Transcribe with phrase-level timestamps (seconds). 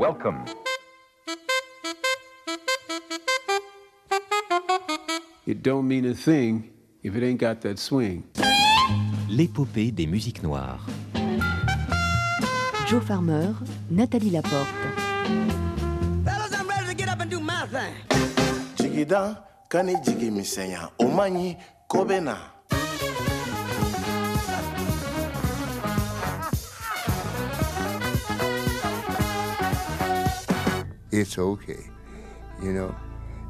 [0.00, 0.46] Welcome.
[5.46, 6.70] It don't mean a thing
[7.02, 8.24] if it ain't got that swing.
[9.28, 10.86] L'épopée des musiques noires.
[12.88, 13.52] Joe Farmer,
[13.90, 14.72] Nathalie Laporte.
[16.24, 17.92] Fellas, I'm ready to get up and do my thing.
[18.76, 21.56] jigida kani jigi misɛnya o man
[31.12, 31.90] it's okay.
[32.62, 32.94] You know,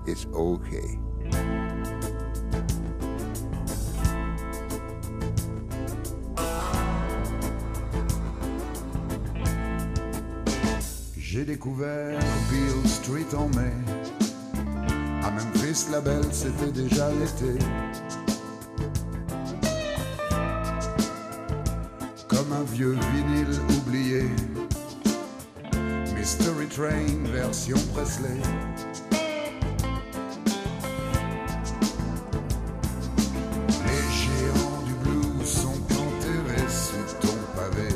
[0.06, 0.98] it's okay.
[11.16, 12.18] J'ai découvert
[12.50, 13.72] Beale Street en mai.
[15.22, 17.58] À Memphis, la belle, c'était déjà l'été.
[22.26, 24.22] Comme un vieux vinyle oublié.
[26.20, 28.36] Mystery Train, version Presley.
[33.86, 37.88] Les géants du blues sont enterrés sous ton pavé.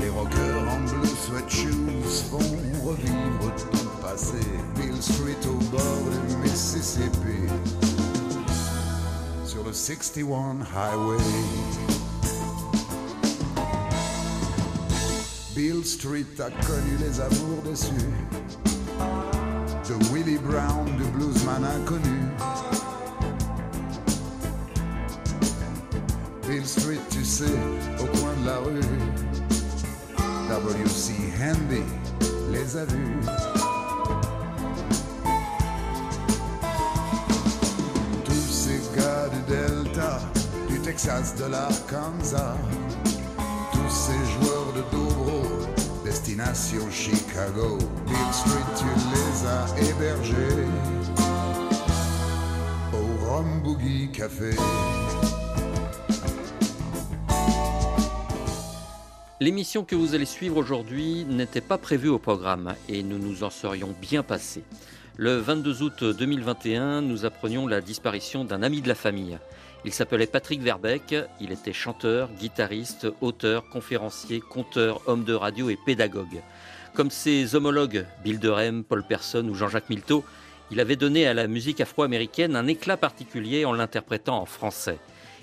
[0.00, 4.40] Les rockers en blue sweatshoes font revivre ton passé.
[4.74, 7.44] Bill Street au bord du Mississippi.
[9.44, 11.77] Sur le 61 Highway.
[15.78, 17.92] Bill Street a connu les amours déçus.
[19.88, 22.18] De Willie Brown, du bluesman inconnu.
[26.48, 27.44] Bill Street, tu sais,
[28.00, 28.80] au coin de la rue.
[30.48, 31.12] W.C.
[31.40, 31.84] Handy
[32.50, 33.20] les a vus.
[38.24, 40.18] Tous ces gars du Delta,
[40.68, 42.56] du Texas, de l'Arkansas,
[59.40, 63.50] L'émission que vous allez suivre aujourd'hui n'était pas prévue au programme et nous nous en
[63.50, 64.64] serions bien passés.
[65.16, 69.38] Le 22 août 2021, nous apprenions la disparition d'un ami de la famille.
[69.84, 75.78] Il s'appelait Patrick Verbeck, il était chanteur, guitariste, auteur, conférencier, conteur, homme de radio et
[75.86, 76.42] pédagogue.
[76.94, 80.24] Comme ses homologues Bill Durham, Paul Person ou Jean-Jacques Milteau,
[80.72, 84.98] il avait donné à la musique afro-américaine un éclat particulier en l'interprétant en français.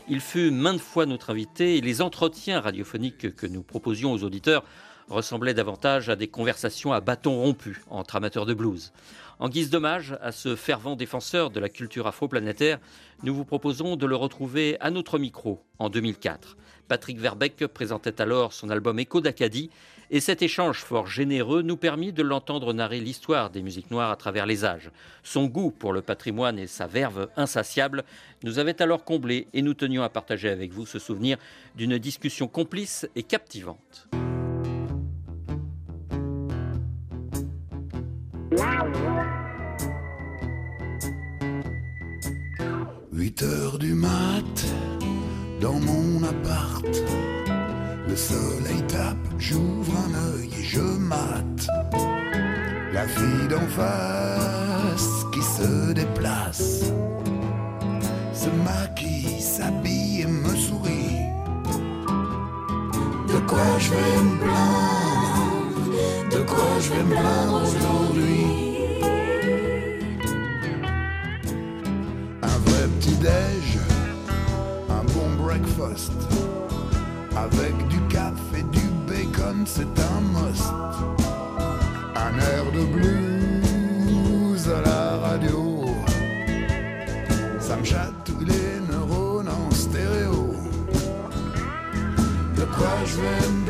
[0.10, 4.64] Il fut maintes fois notre invité et les entretiens radiophoniques que nous proposions aux auditeurs
[5.10, 8.92] ressemblaient davantage à des conversations à bâton rompu entre amateurs de blues.
[9.40, 12.80] En guise d'hommage à ce fervent défenseur de la culture afro-planétaire,
[13.24, 16.58] nous vous proposons de le retrouver à notre micro en 2004.
[16.88, 19.70] Patrick Verbeck présentait alors son album Écho d'Acadie
[20.12, 24.16] et cet échange fort généreux nous permit de l'entendre narrer l'histoire des musiques noires à
[24.16, 24.92] travers les âges.
[25.24, 28.04] Son goût pour le patrimoine et sa verve insatiable
[28.44, 31.38] nous avaient alors comblés et nous tenions à partager avec vous ce souvenir
[31.76, 34.08] d'une discussion complice et captivante.
[43.38, 44.66] 8 heures du mat,
[45.60, 46.86] dans mon appart.
[48.08, 51.68] Le soleil tape, j'ouvre un œil et je mate.
[52.94, 56.84] La fille d'en face qui se déplace,
[58.34, 61.20] se maquille, s'habille et me sourit.
[63.28, 65.92] De quoi je vais me plaindre?
[66.32, 68.45] De quoi je vais me plaindre aujourd'hui?
[77.38, 80.74] Avec du café, du bacon, c'est un must.
[82.16, 85.86] Un air de blues à la radio.
[87.60, 90.54] Ça me chatouille les neurones en stéréo.
[92.58, 93.65] De quoi je vais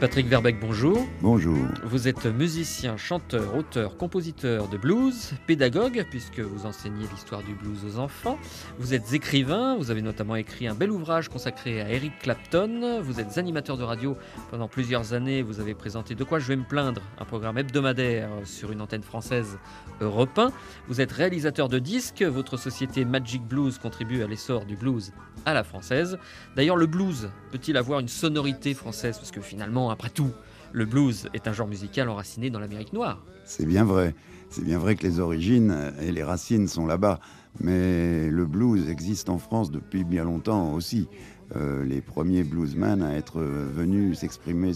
[0.00, 1.06] Patrick Verbeck, bonjour.
[1.20, 1.58] Bonjour.
[1.84, 7.84] Vous êtes musicien, chanteur, auteur, compositeur de blues, pédagogue, puisque vous enseignez l'histoire du blues
[7.84, 8.38] aux enfants.
[8.78, 13.02] Vous êtes écrivain, vous avez notamment écrit un bel ouvrage consacré à Eric Clapton.
[13.02, 14.16] Vous êtes animateur de radio
[14.50, 15.42] pendant plusieurs années.
[15.42, 19.02] Vous avez présenté De quoi je vais me plaindre, un programme hebdomadaire sur une antenne
[19.02, 19.58] française
[20.00, 20.50] Europe 1.
[20.88, 22.22] Vous êtes réalisateur de disques.
[22.22, 25.12] Votre société Magic Blues contribue à l'essor du blues
[25.44, 26.18] à la française.
[26.56, 29.18] D'ailleurs, le blues peut-il avoir une sonorité française?
[29.18, 30.30] Parce que finalement, après tout,
[30.72, 33.22] le blues est un genre musical enraciné dans l'Amérique noire.
[33.44, 34.14] C'est bien vrai.
[34.50, 37.20] C'est bien vrai que les origines et les racines sont là-bas.
[37.60, 41.08] Mais le blues existe en France depuis bien longtemps aussi.
[41.56, 44.72] Euh, les premiers bluesmen à être venus s'exprimer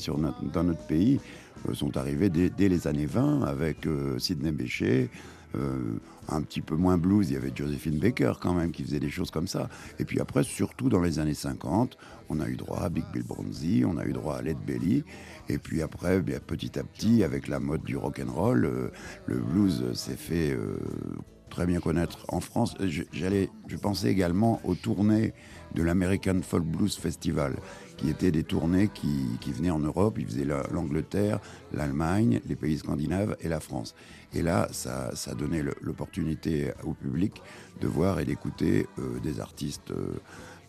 [0.52, 1.20] dans notre pays
[1.68, 5.08] euh, sont arrivés dès, les années 20 avec euh, Sidney Bechet.
[6.28, 9.10] Un petit peu moins blues, il y avait Josephine Baker quand même qui faisait des
[9.10, 9.68] choses comme ça.
[9.98, 11.96] Et puis après, surtout dans les années 50,
[12.28, 15.04] on a eu droit à Big Bill Bronzy, on a eu droit à Led Belly.
[15.48, 18.90] Et puis après, petit à petit, avec la mode du rock and roll,
[19.26, 20.56] le blues s'est fait
[21.54, 22.74] très bien connaître en France.
[23.12, 25.32] J'allais, je pensais également aux tournées
[25.76, 27.54] de l'American Folk Blues Festival,
[27.96, 30.16] qui étaient des tournées qui, qui venaient en Europe.
[30.18, 31.38] Ils faisaient l'Angleterre,
[31.72, 33.94] l'Allemagne, les pays scandinaves et la France.
[34.34, 37.40] Et là, ça, ça donnait l'opportunité au public
[37.80, 40.20] de voir et d'écouter euh, des artistes euh,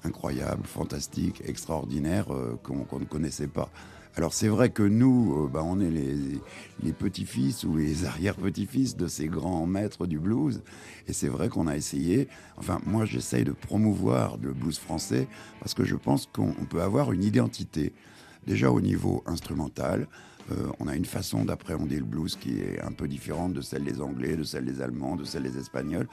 [0.03, 3.71] incroyables, fantastiques, extraordinaires euh, qu'on ne connaissait pas.
[4.17, 9.07] Alors c'est vrai que nous, euh, bah, on est les, petits-fils ou les arrière-petits-fils de
[9.07, 10.63] ces grands maîtres du blues.
[11.07, 15.27] Et c'est vrai qu'on a essayé, enfin moi j'essaye de promouvoir le blues français
[15.59, 17.91] parce que je pense qu'on peut avoir une identité.
[18.47, 20.07] Déjà au niveau instrumental,
[20.51, 23.83] euh, on a une façon d'appréhender le blues qui est un peu différente de celle
[23.83, 26.07] des Anglais, de celle des Allemands, de celle des Espagnols,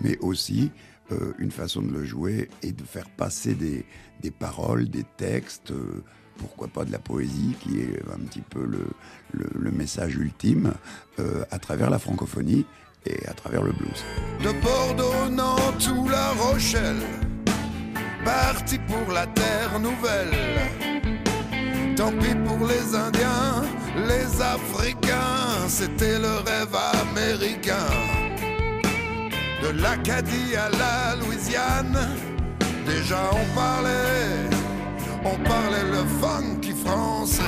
[0.00, 0.72] mais aussi
[1.12, 3.84] euh, une façon de le jouer et de faire passer des,
[4.32, 5.72] paroles, des textes
[6.38, 10.72] pourquoi pas de la poésie, qui est un petit peu le, message ultime,
[11.18, 12.64] euh, à travers la francophonie
[13.06, 14.04] et à travers le blues.
[14.42, 17.02] De Bordeaux, Nantes ou La Rochelle,
[18.24, 20.34] parti pour la terre nouvelle.
[21.96, 23.62] Tant pis pour les Indiens,
[23.96, 27.90] les Africains, c'était le rêve américain.
[29.62, 32.10] De l'Acadie à la Louisiane,
[32.86, 34.53] déjà on parlait
[35.24, 37.42] on parlait le funky français.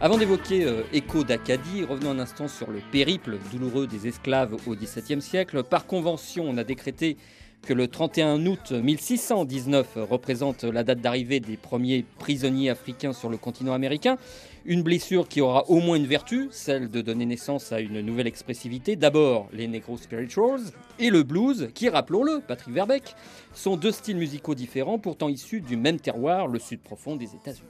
[0.00, 4.74] Avant d'évoquer euh, Écho d'Acadie, revenons un instant sur le périple douloureux des esclaves au
[4.74, 5.62] XVIIe siècle.
[5.62, 7.16] Par convention, on a décrété
[7.62, 13.38] que le 31 août 1619 représente la date d'arrivée des premiers prisonniers africains sur le
[13.38, 14.18] continent américain.
[14.66, 18.26] Une blessure qui aura au moins une vertu, celle de donner naissance à une nouvelle
[18.26, 18.96] expressivité.
[18.96, 20.62] D'abord les Negro Spirituals
[20.98, 23.14] et le blues, qui, rappelons-le, Patrick Verbeck,
[23.52, 27.68] sont deux styles musicaux différents, pourtant issus du même terroir, le sud profond des États-Unis.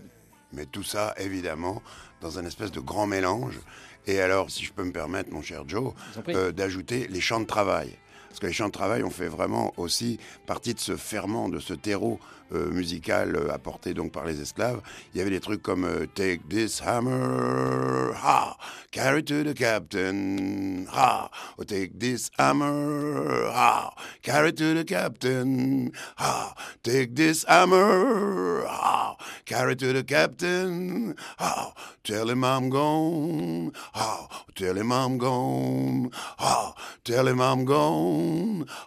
[0.53, 1.83] Mais tout ça, évidemment,
[2.21, 3.59] dans un espèce de grand mélange.
[4.07, 5.95] Et alors, si je peux me permettre, mon cher Joe,
[6.29, 7.91] euh, d'ajouter les chants de travail.
[8.35, 11.61] Parce que les chants de travail ont fait vraiment aussi partie de ce ferment, de
[11.61, 12.19] ce terreau
[12.53, 14.81] euh, musical euh, apporté donc par les esclaves.
[15.15, 18.57] Il y avait des trucs comme euh, Take this hammer, ha,
[18.91, 26.55] carry to the captain, ha, oh, take this hammer, ha, carry to the captain, ha,
[26.83, 29.17] take this hammer, ha,
[29.47, 31.73] carry to the captain, ha,
[32.03, 38.24] tell him I'm gone, ha, tell him I'm gone, ha, tell him I'm gone.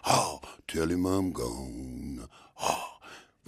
[0.06, 2.28] Oh, tell him I'm gone.
[2.60, 2.97] Oh.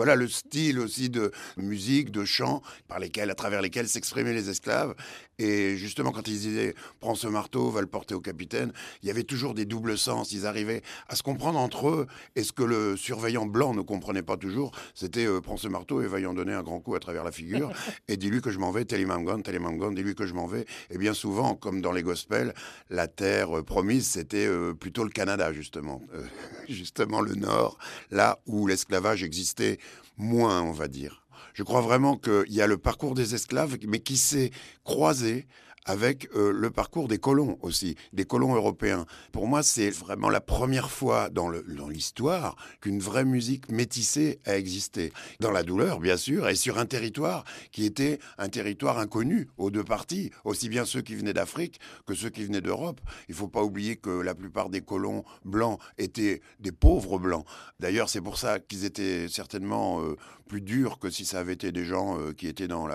[0.00, 4.48] Voilà le style aussi de musique, de chant, par lesquels, à travers lesquels s'exprimaient les
[4.48, 4.94] esclaves.
[5.38, 9.10] Et justement, quand ils disaient prends ce marteau, va le porter au capitaine, il y
[9.10, 10.32] avait toujours des doubles sens.
[10.32, 12.06] Ils arrivaient à se comprendre entre eux.
[12.34, 16.00] Et ce que le surveillant blanc ne comprenait pas toujours, c'était euh, prends ce marteau
[16.00, 17.70] et va y en donner un grand coup à travers la figure.
[18.08, 20.64] et dis-lui que je m'en vais, I'm gone, dis-lui que je m'en vais.
[20.88, 22.54] Et bien souvent, comme dans les gospels,
[22.88, 26.00] la terre euh, promise, c'était euh, plutôt le Canada, justement.
[26.70, 27.76] justement le Nord,
[28.10, 29.78] là où l'esclavage existait
[30.20, 31.26] moins, on va dire.
[31.54, 34.50] Je crois vraiment qu'il y a le parcours des esclaves, mais qui s'est
[34.84, 35.46] croisé
[35.86, 39.06] avec euh, le parcours des colons aussi, des colons européens.
[39.32, 45.12] Pour moi, c'est vraiment la première fois dans l'histoire qu'une vraie musique métissée a existé.
[45.40, 49.70] Dans la douleur, bien sûr, et sur un territoire qui était un territoire inconnu aux
[49.70, 53.00] deux parties, aussi bien ceux qui venaient d'Afrique que ceux qui venaient d'Europe.
[53.28, 57.46] Il ne faut pas oublier que la plupart des colons blancs étaient des pauvres blancs.
[57.78, 60.16] D'ailleurs, c'est pour ça qu'ils étaient certainement euh,
[60.50, 62.88] plus durs que si ça avait été des gens euh, qui étaient dans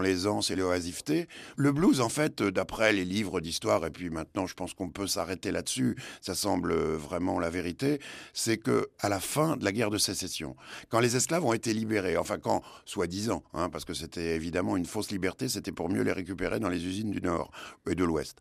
[0.00, 1.28] l'aisance dans et l'oisiveté.
[1.56, 5.06] Le blues, en fait, d'après les livres d'histoire, et puis maintenant je pense qu'on peut
[5.06, 8.00] s'arrêter là-dessus, ça semble vraiment la vérité,
[8.32, 10.56] c'est que à la fin de la guerre de sécession,
[10.88, 14.86] quand les esclaves ont été libérés, enfin quand, soi-disant, hein, parce que c'était évidemment une
[14.86, 17.50] fausse liberté, c'était pour mieux les récupérer dans les usines du Nord
[17.88, 18.38] et de l'Ouest.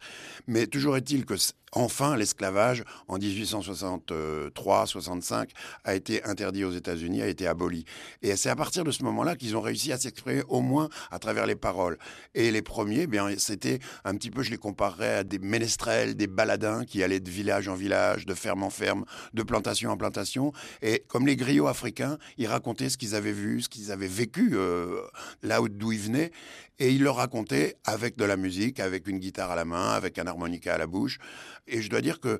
[0.47, 1.35] Mais toujours est-il que
[1.73, 5.47] enfin l'esclavage en 1863-65
[5.83, 7.85] a été interdit aux États-Unis, a été aboli.
[8.21, 11.19] Et c'est à partir de ce moment-là qu'ils ont réussi à s'exprimer au moins à
[11.19, 11.97] travers les paroles.
[12.35, 16.27] Et les premiers, bien, c'était un petit peu, je les comparerais à des ménestrels, des
[16.27, 20.53] baladins qui allaient de village en village, de ferme en ferme, de plantation en plantation.
[20.81, 24.51] Et comme les griots africains, ils racontaient ce qu'ils avaient vu, ce qu'ils avaient vécu
[24.53, 25.01] euh,
[25.43, 26.31] là d'où ils venaient.
[26.79, 30.17] Et ils le racontaient avec de la musique, avec une guitare à la main, avec
[30.17, 31.19] un harmonica à la bouche.
[31.67, 32.39] Et je dois dire que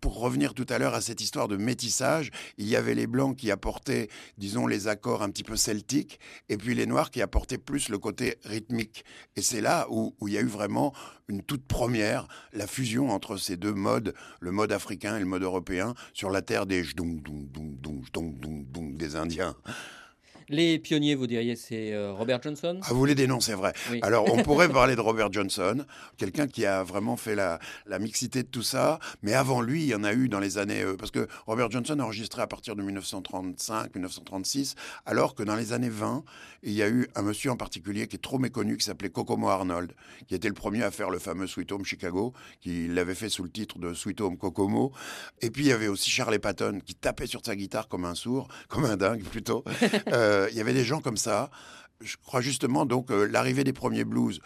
[0.00, 3.36] pour revenir tout à l'heure à cette histoire de métissage, il y avait les blancs
[3.36, 7.58] qui apportaient, disons, les accords un petit peu celtiques, et puis les noirs qui apportaient
[7.58, 9.04] plus le côté rythmique.
[9.36, 10.92] Et c'est là où, il y a eu vraiment
[11.28, 15.42] une toute première, la fusion entre ces deux modes, le mode africain et le mode
[15.42, 16.82] européen, sur la terre des
[18.98, 19.56] des Indiens.
[20.50, 22.80] Les pionniers, vous diriez, c'est euh, Robert Johnson?
[22.82, 23.74] Ah, vous les dénoncez, vrai.
[24.02, 25.84] Alors, on pourrait parler de Robert Johnson,
[26.16, 27.58] quelqu'un qui a vraiment fait la,
[27.98, 28.98] mixité de tout ça.
[29.22, 30.82] Mais avant lui, il y en a eu dans les années.
[30.82, 34.74] Euh, parce que Robert Johnson a enregistré à partir de 1935, 1936,
[35.04, 36.24] alors que dans les années 20,
[36.62, 39.48] il y a eu un monsieur en particulier qui est trop méconnu, qui s'appelait Kokomo
[39.48, 39.92] Arnold,
[40.28, 43.42] qui était le premier à faire le fameux Sweet Home Chicago, qui l'avait fait sous
[43.42, 44.92] le titre de Sweet Home Kokomo.
[45.42, 48.14] Et puis, il y avait aussi Charlie Patton, qui tapait sur sa guitare comme un
[48.14, 49.62] sourd, comme un dingue plutôt.
[50.08, 51.50] Euh, il y avait des gens comme ça.
[52.00, 54.40] Je crois justement donc euh, l'arrivée des premiers blues.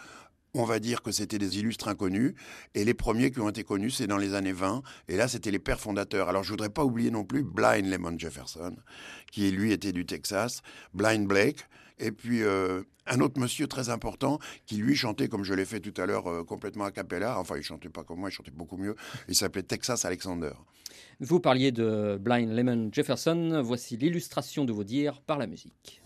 [0.55, 2.35] On va dire que c'était des illustres inconnus.
[2.75, 4.83] Et les premiers qui ont été connus, c'est dans les années 20.
[5.07, 6.29] Et là, c'était les pères fondateurs.
[6.29, 8.75] Alors, je voudrais pas oublier non plus Blind Lemon Jefferson,
[9.31, 10.61] qui lui était du Texas,
[10.93, 15.55] Blind Blake, et puis euh, un autre monsieur très important qui lui chantait comme je
[15.55, 17.39] l'ai fait tout à l'heure complètement a cappella.
[17.39, 18.95] Enfin, il chantait pas comme moi, il chantait beaucoup mieux.
[19.27, 20.51] Il s'appelait Texas Alexander.
[21.19, 23.61] Vous parliez de Blind Lemon Jefferson.
[23.63, 26.01] Voici l'illustration de vos dires par la musique.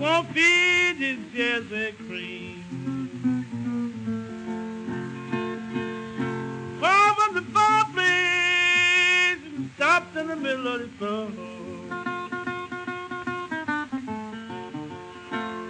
[0.00, 2.64] Won't feed his Jersey cream.
[6.80, 8.14] Fall from the fireplace
[9.76, 11.30] stopped in the middle of the floor.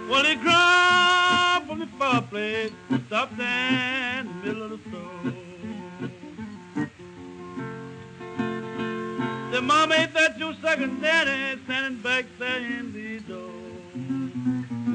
[0.09, 2.71] Well, he crawled from the fireplace,
[3.07, 5.33] stopped in the middle of the floor.
[9.51, 12.90] The mom ain't that your second daddy standing back door.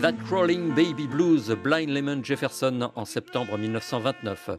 [0.06, 4.50] That Crawling Baby Blues, Blind Lemon Jefferson en septembre 1929.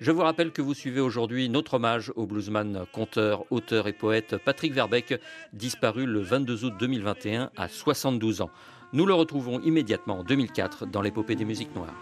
[0.00, 4.36] Je vous rappelle que vous suivez aujourd'hui notre hommage au bluesman, conteur, auteur et poète
[4.44, 5.20] Patrick Verbeck,
[5.52, 8.50] disparu le 22 août 2021 à 72 ans.
[8.92, 11.94] Nous le retrouvons immédiatement en 2004 dans l'épopée des musiques noires.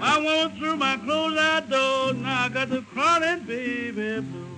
[0.00, 0.96] I went through my
[2.48, 4.57] I got the crawling baby blue.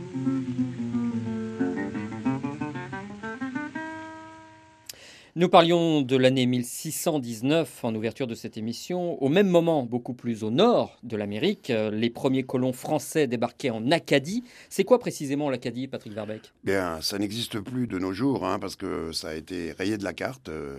[5.40, 9.14] Nous parlions de l'année 1619 en ouverture de cette émission.
[9.22, 13.70] Au même moment, beaucoup plus au nord de l'Amérique, euh, les premiers colons français débarquaient
[13.70, 14.44] en Acadie.
[14.68, 18.76] C'est quoi précisément l'Acadie, Patrick Verbeck Bien, ça n'existe plus de nos jours, hein, parce
[18.76, 20.50] que ça a été rayé de la carte.
[20.50, 20.76] Euh,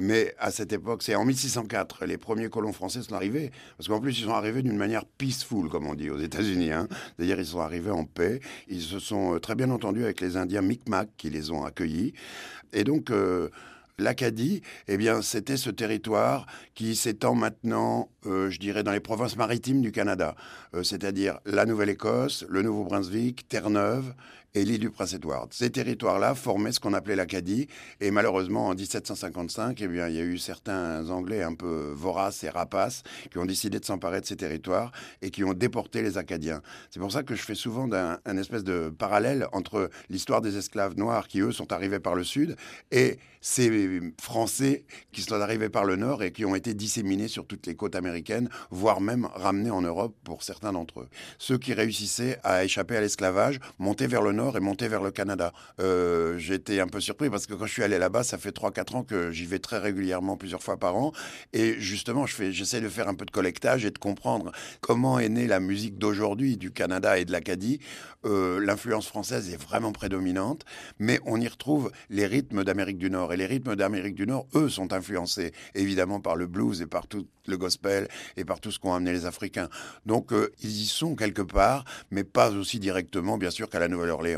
[0.00, 3.52] mais à cette époque, c'est en 1604, les premiers colons français sont arrivés.
[3.76, 6.72] Parce qu'en plus, ils sont arrivés d'une manière peaceful, comme on dit aux États-Unis.
[6.72, 6.88] Hein.
[7.16, 8.40] C'est-à-dire, ils sont arrivés en paix.
[8.66, 12.14] Ils se sont euh, très bien entendus avec les Indiens Micmac qui les ont accueillis.
[12.72, 13.12] Et donc,
[13.98, 19.36] l'Acadie, eh bien, c'était ce territoire qui s'étend maintenant, euh, je dirais, dans les provinces
[19.36, 20.34] maritimes du Canada,
[20.74, 24.14] euh, c'est-à-dire la Nouvelle-Écosse, le Nouveau-Brunswick, Terre-Neuve
[24.54, 25.48] et l'île du Prince-Édouard.
[25.50, 27.68] Ces territoires-là formaient ce qu'on appelait l'Acadie,
[28.00, 32.44] et malheureusement, en 1755, eh bien, il y a eu certains Anglais un peu voraces
[32.44, 34.92] et rapaces qui ont décidé de s'emparer de ces territoires
[35.22, 36.62] et qui ont déporté les Acadiens.
[36.90, 40.96] C'est pour ça que je fais souvent un, espèce de parallèle entre l'histoire des esclaves
[40.96, 42.56] noirs qui, eux, sont arrivés par le sud
[42.90, 47.44] et ces Français qui sont arrivés par le nord et qui ont été disséminés sur
[47.44, 51.08] toutes les côtes américaines, voire même ramenés en Europe pour certains d'entre eux.
[51.38, 55.10] Ceux qui réussissaient à échapper à l'esclavage montaient vers le nord et monter vers le
[55.10, 55.52] Canada.
[55.80, 58.96] Euh, J'étais un peu surpris parce que quand je suis allé là-bas, ça fait 3-4
[58.96, 61.12] ans que j'y vais très régulièrement, plusieurs fois par an.
[61.52, 65.46] Et justement, j'essaie de faire un peu de collectage et de comprendre comment est née
[65.46, 67.78] la musique d'aujourd'hui du Canada et de l'Acadie.
[68.24, 70.64] Euh, L'influence française est vraiment prédominante,
[70.98, 73.32] mais on y retrouve les rythmes d'Amérique du Nord.
[73.32, 77.06] Et les rythmes d'Amérique du Nord, eux, sont influencés évidemment par le blues et par
[77.06, 79.68] tout le gospel et par tout ce qu'ont amené les Africains.
[80.06, 83.88] Donc, euh, ils y sont quelque part, mais pas aussi directement, bien sûr, qu'à la
[83.88, 84.31] Nouvelle-Orléans.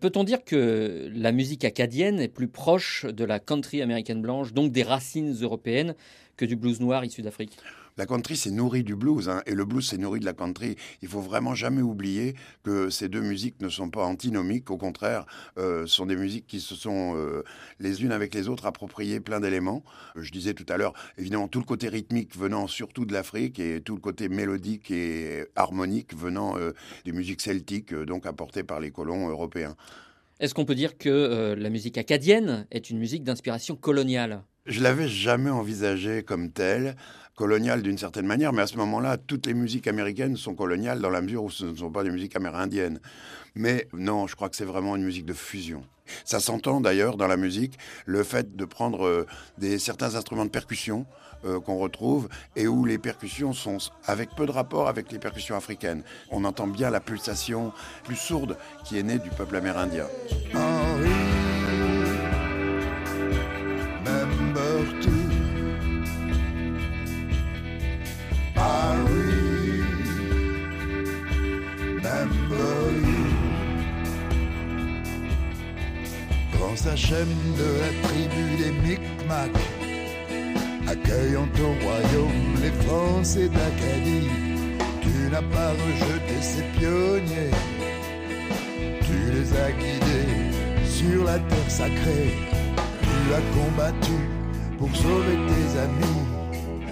[0.00, 4.72] Peut-on dire que la musique acadienne est plus proche de la country américaine blanche, donc
[4.72, 5.94] des racines européennes,
[6.36, 7.56] que du blues noir issu d'Afrique?
[8.02, 10.74] La country s'est nourrie du blues, hein, et le blues s'est nourri de la country.
[11.02, 15.24] Il faut vraiment jamais oublier que ces deux musiques ne sont pas antinomiques, au contraire,
[15.56, 17.44] euh, sont des musiques qui se sont euh,
[17.78, 19.84] les unes avec les autres appropriées plein d'éléments.
[20.16, 23.80] Je disais tout à l'heure, évidemment, tout le côté rythmique venant surtout de l'Afrique et
[23.80, 26.72] tout le côté mélodique et harmonique venant euh,
[27.04, 29.76] des musiques celtiques, donc apportées par les colons européens.
[30.40, 34.42] Est-ce qu'on peut dire que la musique acadienne est une musique d'inspiration coloniale?
[34.66, 36.96] Je l'avais jamais envisagé comme tel,
[37.34, 41.10] colonial d'une certaine manière, mais à ce moment-là, toutes les musiques américaines sont coloniales dans
[41.10, 43.00] la mesure où ce ne sont pas des musiques amérindiennes.
[43.54, 45.82] Mais non, je crois que c'est vraiment une musique de fusion.
[46.24, 49.26] Ça s'entend d'ailleurs dans la musique, le fait de prendre euh,
[49.58, 51.06] des, certains instruments de percussion
[51.44, 55.56] euh, qu'on retrouve et où les percussions sont avec peu de rapport avec les percussions
[55.56, 56.02] africaines.
[56.30, 57.72] On entend bien la pulsation
[58.04, 60.06] plus sourde qui est née du peuple amérindien.
[76.92, 79.64] S'achève de la tribu des Micmacs,
[80.86, 84.28] accueillant ton royaume les Français d'Acadie,
[85.00, 87.54] tu n'as pas rejeté ces pionniers,
[89.06, 90.34] tu les as guidés
[90.84, 92.34] sur la terre sacrée,
[93.06, 94.18] tu as combattu
[94.78, 96.24] pour sauver tes amis,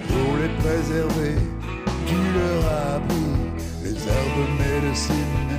[0.09, 1.37] pour les préserver,
[2.07, 3.33] tu leur as appris
[3.85, 5.59] les herbes médecines,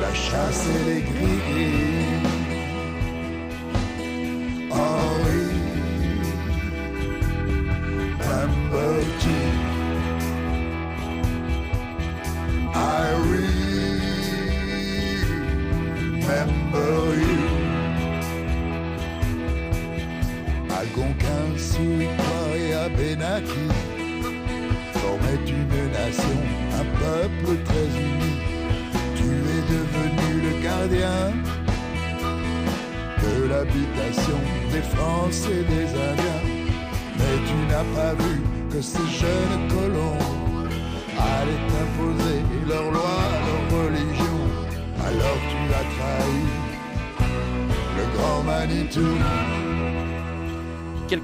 [0.00, 2.23] la chasse et les grilles.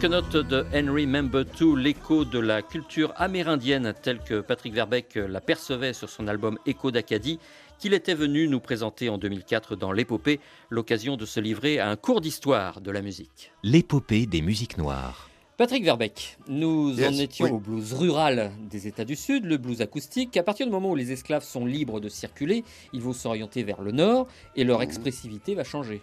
[0.00, 5.16] Quelques notes de Henry Member 2, l'écho de la culture amérindienne telle que Patrick Verbeck
[5.16, 7.38] la percevait sur son album Écho d'Acadie,
[7.78, 11.96] qu'il était venu nous présenter en 2004 dans l'épopée, l'occasion de se livrer à un
[11.96, 13.52] cours d'histoire de la musique.
[13.62, 15.28] L'épopée des musiques noires.
[15.58, 20.38] Patrick Verbeck, nous en étions au blues rural des États du Sud, le blues acoustique.
[20.38, 23.82] À partir du moment où les esclaves sont libres de circuler, ils vont s'orienter vers
[23.82, 26.00] le nord et leur expressivité va changer.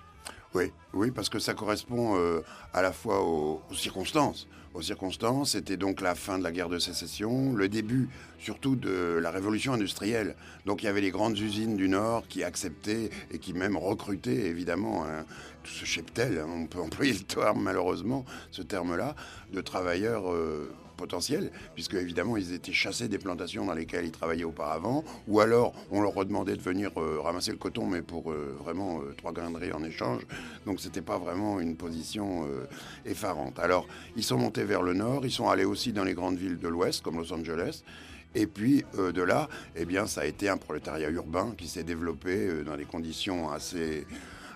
[0.54, 2.42] Oui, oui, parce que ça correspond euh,
[2.74, 4.48] à la fois aux, circonstances.
[4.74, 9.20] Aux circonstances, c'était donc la fin de la guerre de sécession, le début surtout de
[9.22, 10.36] la révolution industrielle.
[10.66, 14.46] Donc il y avait les grandes usines du Nord qui acceptaient et qui même recrutaient
[14.46, 15.06] évidemment
[15.64, 19.16] tout ce cheptel, hein, on peut employer le terme malheureusement, ce terme-là,
[19.52, 20.32] de travailleurs.
[20.32, 25.40] Euh, potentiel, puisque évidemment ils étaient chassés des plantations dans lesquelles ils travaillaient auparavant, ou
[25.40, 29.14] alors on leur redemandait de venir euh, ramasser le coton, mais pour euh, vraiment euh,
[29.16, 30.24] trois graineries en échange.
[30.66, 32.48] Donc c'était pas vraiment une position
[33.06, 33.60] effarante.
[33.60, 36.58] Alors ils sont montés vers le nord, ils sont allés aussi dans les grandes villes
[36.58, 37.84] de l'ouest, comme Los Angeles.
[38.36, 42.64] Et puis de là, eh bien, ça a été un prolétariat urbain qui s'est développé
[42.66, 44.06] dans des conditions assez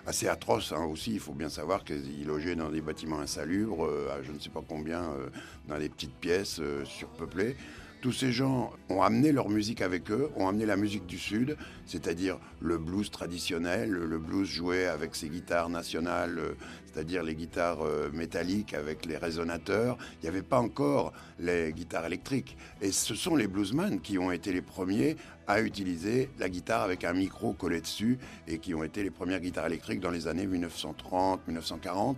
[0.06, 1.14] assez atroce hein, aussi.
[1.14, 4.50] Il faut bien savoir qu'ils logeaient dans des bâtiments insalubres, euh, à je ne sais
[4.50, 5.28] pas combien, euh,
[5.68, 7.56] dans des petites pièces euh, surpeuplées.
[8.00, 11.56] Tous ces gens ont amené leur musique avec eux, ont amené la musique du Sud,
[11.86, 17.78] c'est-à-dire le blues traditionnel, le blues joué avec ses guitares nationales, c'est-à-dire les guitares
[18.12, 19.98] métalliques avec les résonateurs.
[20.14, 22.56] Il n'y avait pas encore les guitares électriques.
[22.80, 25.16] Et ce sont les bluesmen qui ont été les premiers
[25.52, 29.40] à utiliser la guitare avec un micro collé dessus et qui ont été les premières
[29.40, 32.16] guitares électriques dans les années 1930-1940.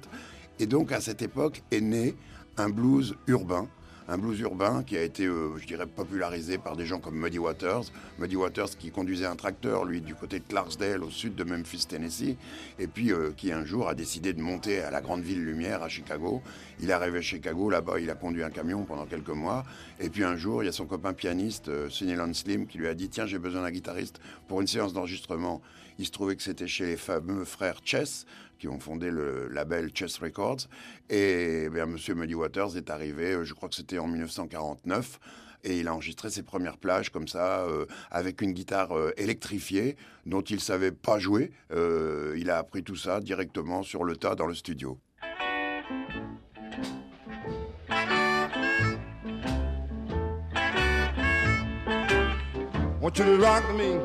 [0.61, 2.15] Et donc à cette époque est né
[2.57, 3.69] un blues urbain
[4.09, 7.39] un blues urbain qui a été, euh, je dirais, popularisé par des gens comme Muddy
[7.39, 7.85] Waters.
[8.19, 11.87] Muddy Waters qui conduisait un tracteur, lui, du côté de Clarksdale, au sud de Memphis,
[11.89, 12.37] Tennessee,
[12.79, 15.83] et puis euh, qui un jour a décidé de monter à la Grande Ville Lumière,
[15.83, 16.43] à Chicago.
[16.81, 19.65] Il est arrivé à Chicago, là-bas, il a conduit un camion pendant quelques mois,
[20.01, 22.95] et puis un jour, il y a son copain pianiste, euh, Slim, qui lui a
[22.95, 25.63] dit Tiens, j'ai besoin d'un guitariste pour une séance d'enregistrement.
[25.99, 28.27] Il se trouvait que c'était chez les fameux frères Chess,
[28.59, 30.69] qui ont fondé le label Chess Records.
[31.11, 35.19] Et bien, Monsieur Muddy Waters est arrivé, euh, je crois que c'était en 1949,
[35.65, 39.97] et il a enregistré ses premières plages comme ça, euh, avec une guitare euh, électrifiée
[40.27, 41.53] dont il savait pas jouer.
[41.71, 44.99] il a appris tout ça directement sur le tas dans le studio.
[53.05, 53.99] Want you to rock me,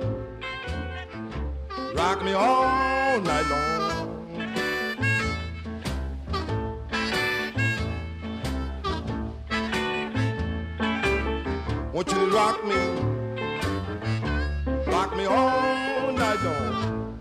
[1.96, 4.09] rock me all night long.
[12.00, 12.80] Want you rock me,
[14.88, 17.20] rock me all night long.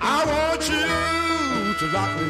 [0.00, 2.27] I want you to rock me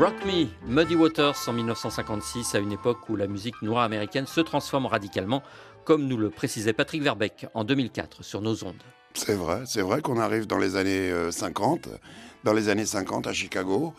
[0.00, 4.40] Rock Me, Muddy Waters en 1956, à une époque où la musique noire américaine se
[4.40, 5.42] transforme radicalement,
[5.84, 8.82] comme nous le précisait Patrick Verbeck en 2004 sur nos ondes.
[9.12, 11.90] C'est vrai, c'est vrai qu'on arrive dans les années euh, 50.
[12.44, 13.92] Dans les années 50 à Chicago,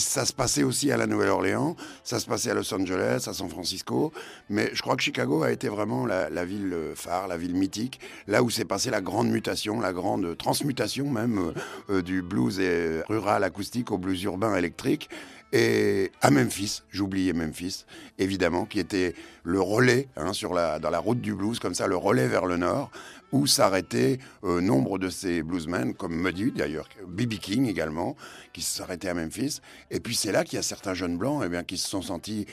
[0.00, 3.48] ça se passait aussi à la Nouvelle-Orléans, ça se passait à Los Angeles, à San
[3.48, 4.12] Francisco,
[4.48, 8.00] mais je crois que Chicago a été vraiment la, ville euh, phare, la ville mythique,
[8.26, 11.52] là où s'est passée la grande mutation, la grande transmutation même euh,
[11.90, 12.60] euh, du blues
[13.08, 15.08] rural acoustique au blues urbain électrique.
[15.52, 17.84] Et à Memphis, j'oubliais Memphis,
[18.18, 21.86] évidemment, qui était le relais hein, sur la, dans la route du blues, comme ça,
[21.86, 22.90] le relais vers le nord,
[23.32, 27.34] où s'arrêtaient euh, nombre de ces bluesmen, comme Muddy d'ailleurs, B.B.
[27.34, 28.16] King également,
[28.52, 29.60] qui s'arrêtaient à Memphis.
[29.90, 32.02] Et puis c'est là qu'il y a certains jeunes blancs eh bien, qui se sont
[32.02, 32.46] sentis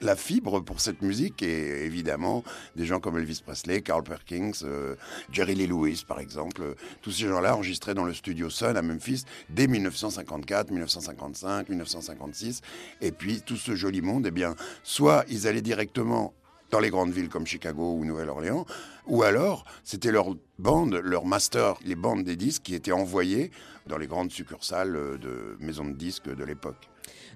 [0.00, 2.44] la fibre pour cette musique, et évidemment
[2.76, 4.96] des gens comme Elvis Presley, Carl Perkins, euh,
[5.32, 9.24] Jerry Lee Lewis par exemple, tous ces gens-là enregistrés dans le studio Sun à Memphis
[9.50, 12.60] dès 1954, 1955, 1956.
[13.00, 16.34] Et puis tout ce joli monde, eh bien, soit ils allaient directement
[16.70, 18.66] dans les grandes villes comme Chicago ou Nouvelle-Orléans,
[19.06, 23.50] ou alors c'était leur bande, leur master, les bandes des disques qui étaient envoyées
[23.86, 26.88] dans les grandes succursales de maisons de disques de l'époque.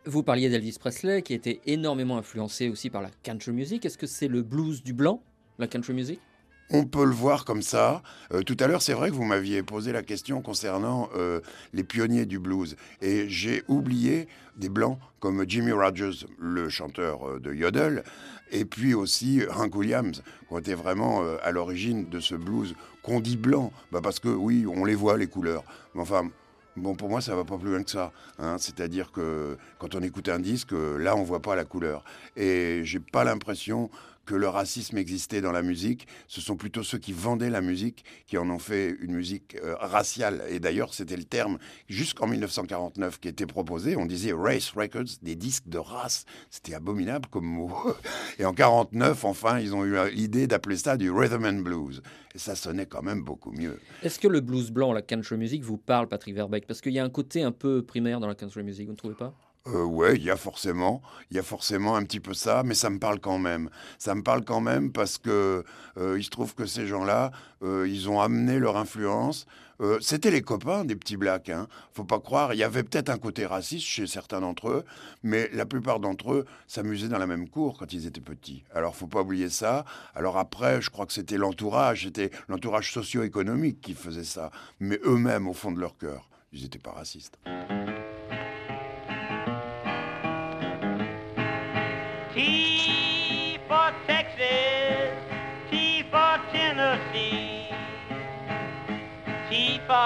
[0.05, 3.85] Vous parliez d'Elvis Presley qui était énormément influencé aussi par la country music.
[3.85, 5.23] Est-ce que c'est le blues du blanc,
[5.59, 6.21] la country music?
[6.75, 8.03] On peut le voir comme ça.
[8.33, 11.41] Euh, tout à l'heure, c'est vrai que vous m'aviez posé la question concernant euh,
[11.75, 12.77] les pionniers du blues.
[13.03, 18.05] Et j'ai oublié des blancs comme Jimmy Rogers, le chanteur euh, de Yodel,
[18.53, 23.19] et puis aussi Hank Williams, qui été vraiment euh, à l'origine de ce blues qu'on
[23.19, 23.73] dit blanc.
[23.91, 25.65] Bah parce que oui, on les voit, les couleurs.
[25.95, 26.31] Mais enfin,
[26.75, 28.13] Bon, pour moi, ça va pas plus loin que ça.
[28.39, 28.57] Hein.
[28.59, 32.03] C'est-à-dire que quand on écoute un disque, là, on voit pas la couleur.
[32.35, 33.91] Et j'ai pas l'impression
[34.33, 36.07] que le racisme existait dans la musique.
[36.27, 39.75] Ce sont plutôt ceux qui vendaient la musique qui en ont fait une musique euh,
[39.79, 40.43] raciale.
[40.49, 43.95] Et d'ailleurs, c'était le terme jusqu'en 1949 qui était proposé.
[43.95, 46.25] On disait race records, des disques de race.
[46.49, 47.77] C'était abominable comme mot.
[48.39, 52.01] Et en 49, enfin, ils ont eu l'idée d'appeler ça du rhythm and blues.
[52.35, 53.79] Et ça sonnait quand même beaucoup mieux.
[54.03, 56.67] Est-ce que le blues blanc, la country music, vous parle, Patrick Verbeck?
[56.67, 58.97] Parce qu'il y a un côté un peu primaire dans la country music, vous ne
[58.97, 59.35] trouvez pas?
[59.67, 62.75] Euh, ouais, il y a forcément, il y a forcément un petit peu ça, mais
[62.75, 63.71] ça me parle quand même.
[63.99, 65.65] Ça me parle quand même parce que
[65.99, 67.31] euh, il se trouve que ces gens-là,
[67.63, 69.47] euh, ils ont amené leur influence.
[69.81, 71.67] Euh, C'était les copains des petits blacks, hein.
[71.93, 72.55] Faut pas croire.
[72.55, 74.85] Il y avait peut-être un côté raciste chez certains d'entre eux,
[75.23, 78.65] mais la plupart d'entre eux s'amusaient dans la même cour quand ils étaient petits.
[78.75, 79.85] Alors faut pas oublier ça.
[80.15, 85.49] Alors après, je crois que c'était l'entourage, c'était l'entourage socio-économique qui faisait ça, mais eux-mêmes
[85.49, 87.39] au fond de leur cœur, ils n'étaient pas racistes.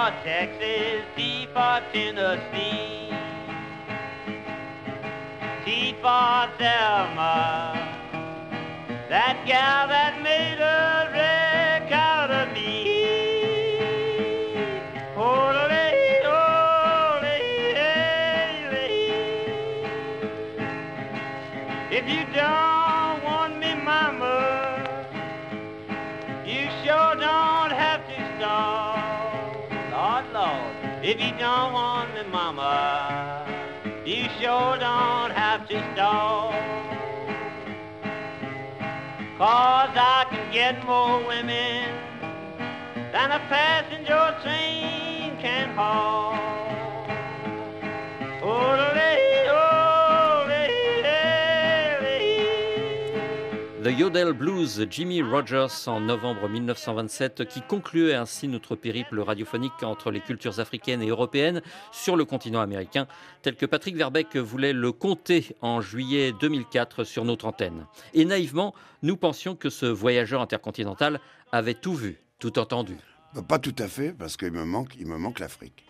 [0.06, 3.10] For Texas, T for Tennessee.
[5.64, 7.74] T for Thelma,
[9.08, 11.05] that gal that made a
[32.16, 33.46] me, mama,
[34.04, 36.52] you sure don't have to stop.
[39.38, 41.92] Cause I can get more women
[43.12, 46.32] than a passenger train can haul.
[48.42, 48.95] Oh,
[53.96, 60.20] Yodel Blues, Jimmy Rogers en novembre 1927, qui concluait ainsi notre périple radiophonique entre les
[60.20, 63.06] cultures africaines et européennes sur le continent américain,
[63.40, 67.86] tel que Patrick Verbeck voulait le compter en juillet 2004 sur notre antenne.
[68.12, 71.18] Et naïvement, nous pensions que ce voyageur intercontinental
[71.50, 72.98] avait tout vu, tout entendu.
[73.48, 75.85] Pas tout à fait, parce qu'il me manque, me manque l'Afrique.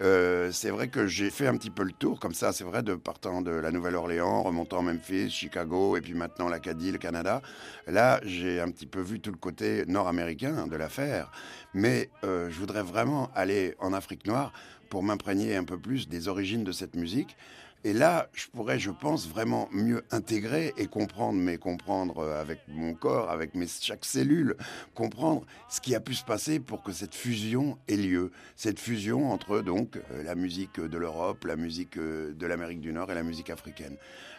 [0.00, 2.82] Euh, c'est vrai que j'ai fait un petit peu le tour, comme ça, c'est vrai,
[2.82, 7.42] de partant de la Nouvelle-Orléans, remontant Memphis, Chicago, et puis maintenant l'Acadie, le Canada.
[7.86, 11.30] Là, j'ai un petit peu vu tout le côté nord-américain de l'affaire,
[11.74, 14.52] mais euh, je voudrais vraiment aller en Afrique noire
[14.88, 17.36] pour m'imprégner un peu plus des origines de cette musique.
[17.82, 22.60] Et là, je pourrais, je pense, vraiment mieux intégrer et comprendre, mais comprendre euh, avec
[22.68, 24.54] mon corps, avec mes, chaque cellule,
[24.94, 28.32] comprendre ce qui a pu se passer pour que cette fusion ait lieu.
[28.54, 32.92] Cette fusion entre donc euh, la musique de l'Europe, la musique euh, de l'Amérique du
[32.92, 33.96] Nord et la musique africaine.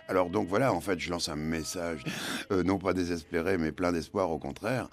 [0.08, 2.04] Alors donc voilà, en fait, je lance un message,
[2.52, 4.90] non pas désespéré, mais plein d'espoir au contraire,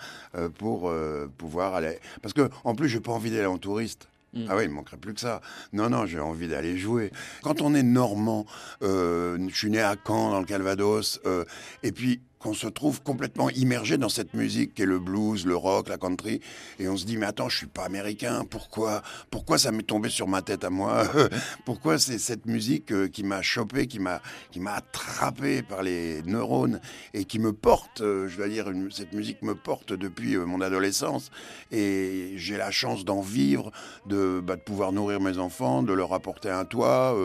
[0.59, 0.93] pour
[1.39, 1.99] pouvoir aller.
[2.23, 4.09] Parce que en plus, j'ai pas envie d'aller en touriste.
[4.35, 4.47] Mm.
[4.49, 5.41] Ah oui, il ne manquerait plus que ça.
[5.73, 7.11] Non, non, j'ai envie d'aller jouer.
[7.43, 8.47] Quand on est normand,
[8.83, 11.45] euh, je suis né à Caen, dans le Calvados, euh,
[11.83, 15.57] et puis qu'on se trouve complètement immergé dans cette musique qui est le blues, le
[15.57, 16.41] rock, la country,
[16.79, 20.09] et on se dit mais attends, je suis pas américain, pourquoi, pourquoi ça m'est tombé
[20.09, 21.05] sur ma tête à moi
[21.65, 24.21] Pourquoi c'est cette musique euh, qui m'a chopé, qui m'a,
[24.51, 26.81] qui m'a attrapé par les neurones
[27.15, 30.61] et qui me porte, euh, je dois dire, cette musique me porte depuis euh, mon
[30.61, 31.31] adolescence,
[31.73, 33.71] et j'ai la chance d'en vivre,
[34.07, 37.17] de, bah, de pouvoir nourrir mes enfants, de leur apporter un toit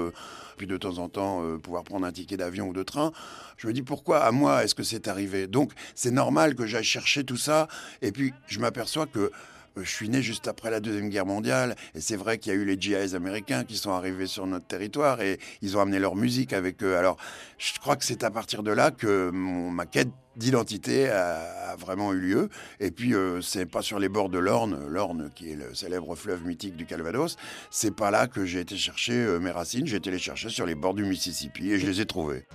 [0.58, 3.12] puis de temps en temps euh, pouvoir prendre un ticket d'avion ou de train.
[3.58, 5.48] Je me dis pourquoi à moi est-ce que c'est arrivé?
[5.48, 7.68] Donc c'est normal que j'aille chercher tout ça.
[8.02, 9.32] Et puis je m'aperçois que
[9.78, 12.56] euh, je suis né juste après la Deuxième Guerre mondiale, et c'est vrai qu'il y
[12.56, 16.00] a eu les GIs américains qui sont arrivés sur notre territoire, et ils ont amené
[16.00, 16.96] leur musique avec eux.
[16.96, 17.18] Alors,
[17.58, 22.14] je crois que c'est à partir de là que mon, ma quête d'identité a, vraiment
[22.14, 22.50] eu lieu.
[22.80, 26.16] Et puis, euh, c'est pas sur les bords de l'Orne, l'Orne qui est le célèbre
[26.16, 27.36] fleuve mythique du Calvados,
[27.72, 30.66] c'est pas là que j'ai été chercher euh, mes racines, j'ai été les chercher sur
[30.66, 32.46] les bords du Mississippi, et je les ai trouvées.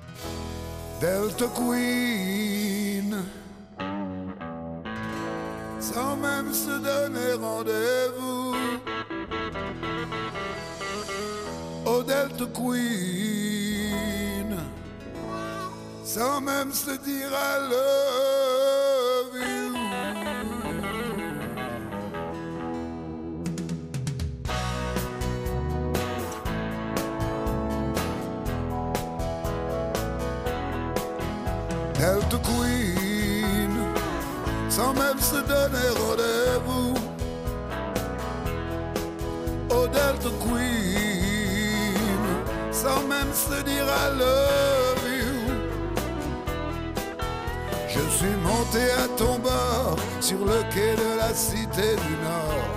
[1.01, 3.17] Delta Queen
[5.81, 8.55] sans même se donner rendez-vous.
[11.87, 13.38] Au Delta Queen,
[16.09, 19.75] sans même se dire I love you.
[31.99, 33.73] Delta Queen
[34.71, 36.95] sans même se donner rendez-vous.
[39.77, 42.23] Au Delta Queen,
[42.73, 44.58] sans même se dire I love.
[48.19, 52.69] Suis monté à ton bord sur le quai de la cité du Nord.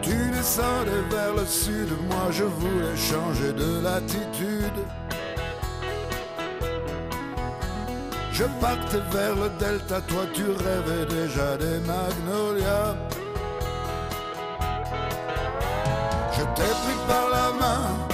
[0.00, 4.80] Tu descendais vers le sud, moi je voulais changer de latitude.
[8.32, 12.94] Je partais vers le delta, toi tu rêvais déjà des magnolias.
[16.36, 18.09] Je t'ai pris par la main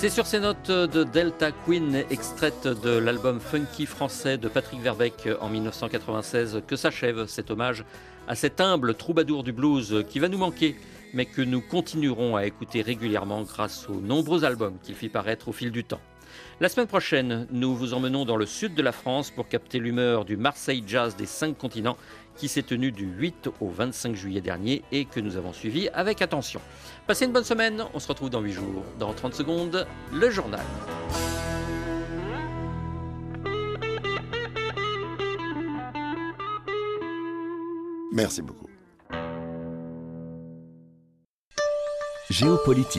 [0.00, 5.28] C'est sur ces notes de Delta Queen, extraites de l'album Funky français de Patrick Verbeck
[5.42, 7.84] en 1996, que s'achève cet hommage
[8.26, 10.74] à cet humble troubadour du blues qui va nous manquer
[11.12, 15.52] mais que nous continuerons à écouter régulièrement grâce aux nombreux albums qu'il fit paraître au
[15.52, 16.00] fil du temps.
[16.60, 20.24] La semaine prochaine, nous vous emmenons dans le sud de la France pour capter l'humeur
[20.24, 21.98] du Marseille Jazz des cinq continents
[22.40, 26.22] qui s'est tenu du 8 au 25 juillet dernier et que nous avons suivi avec
[26.22, 26.58] attention.
[27.06, 28.82] Passez une bonne semaine, on se retrouve dans 8 jours.
[28.98, 30.64] Dans 30 secondes, le journal.
[38.10, 38.68] Merci beaucoup.
[42.30, 42.98] Géopolitique.